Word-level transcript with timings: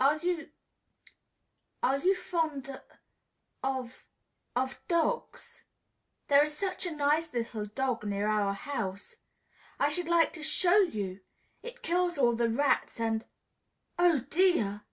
"Are 0.00 0.16
you 0.16 0.48
are 1.82 1.98
you 1.98 2.16
fond 2.16 2.80
of 3.62 4.02
of 4.56 4.80
dogs? 4.88 5.64
There 6.28 6.42
is 6.42 6.56
such 6.56 6.86
a 6.86 6.90
nice 6.90 7.34
little 7.34 7.66
dog 7.66 8.02
near 8.02 8.26
our 8.26 8.54
house, 8.54 9.16
I 9.78 9.90
should 9.90 10.08
like 10.08 10.32
to 10.32 10.42
show 10.42 10.78
you! 10.78 11.20
It 11.62 11.82
kills 11.82 12.16
all 12.16 12.32
the 12.32 12.48
rats 12.48 12.98
and 12.98 13.26
oh, 13.98 14.20
dear!" 14.30 14.86